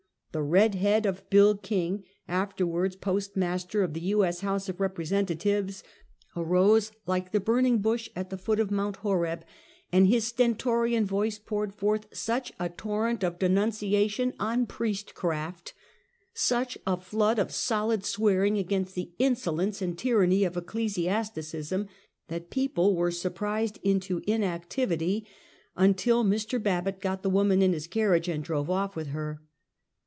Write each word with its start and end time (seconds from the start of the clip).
The 0.33 0.41
red 0.41 0.75
head 0.75 1.05
of" 1.05 1.29
Bill 1.29 1.57
King," 1.57 2.05
afterwards 2.25 2.95
post 2.95 3.35
master 3.35 3.83
of 3.83 3.93
the 3.93 3.99
U. 4.15 4.23
S. 4.23 4.39
House 4.39 4.69
of 4.69 4.79
Representatives, 4.79 5.83
arose, 6.37 6.93
like 7.05 7.33
the 7.33 7.41
burning 7.41 7.79
bush 7.79 8.07
at 8.15 8.29
the 8.29 8.37
foot 8.37 8.57
of 8.57 8.71
Mount 8.71 8.95
Horeb, 8.95 9.43
and 9.91 10.07
his 10.07 10.27
stentorian 10.27 11.05
voice 11.05 11.37
poured 11.37 11.73
forth 11.75 12.07
such 12.15 12.53
a 12.61 12.69
torrent 12.69 13.25
of 13.25 13.39
denun 13.39 13.71
ciation 13.73 14.33
on 14.39 14.67
priest 14.67 15.15
craft, 15.15 15.73
such 16.33 16.77
a 16.87 16.95
flood 16.95 17.37
of 17.37 17.51
solid 17.51 18.05
swearing 18.05 18.57
against 18.57 18.95
the 18.95 19.11
insolence 19.19 19.81
and 19.81 19.97
tyranny 19.97 20.45
of 20.45 20.55
ecclesiasticism, 20.55 21.89
that 22.29 22.49
people 22.49 22.95
were 22.95 23.11
surprised 23.11 23.79
into 23.83 24.21
inactivity, 24.25 25.27
until 25.75 26.23
Mr. 26.23 26.57
Babbitt 26.63 27.01
got 27.01 27.21
the 27.21 27.29
woman 27.29 27.61
in 27.61 27.73
his 27.73 27.85
carriage 27.85 28.29
and 28.29 28.41
drove 28.41 28.67
oif 28.67 28.95
with 28.95 29.07
her. 29.07 29.41